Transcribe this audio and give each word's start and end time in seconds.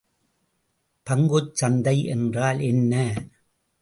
பங்குச் 1.07 1.53
சந்தை 1.53 2.03
என்றால் 2.05 2.59
என்ன? 2.59 2.93